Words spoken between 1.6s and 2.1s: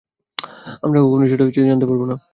জানতে পারব